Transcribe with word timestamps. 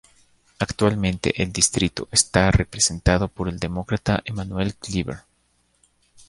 Actualmente 0.57 1.43
el 1.43 1.53
distrito 1.53 2.07
está 2.09 2.49
representado 2.49 3.27
por 3.27 3.47
el 3.47 3.59
Demócrata 3.59 4.23
Emanuel 4.25 4.73
Cleaver. 4.73 5.19